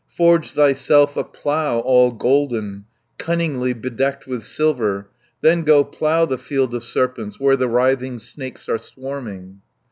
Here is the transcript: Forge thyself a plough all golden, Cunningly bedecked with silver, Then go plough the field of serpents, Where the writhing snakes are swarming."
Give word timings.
Forge 0.09 0.53
thyself 0.53 1.15
a 1.15 1.23
plough 1.23 1.77
all 1.77 2.11
golden, 2.11 2.85
Cunningly 3.19 3.71
bedecked 3.73 4.25
with 4.25 4.41
silver, 4.43 5.11
Then 5.41 5.61
go 5.61 5.83
plough 5.83 6.25
the 6.25 6.39
field 6.39 6.73
of 6.73 6.83
serpents, 6.83 7.39
Where 7.39 7.55
the 7.55 7.67
writhing 7.69 8.17
snakes 8.17 8.67
are 8.67 8.79
swarming." 8.79 9.61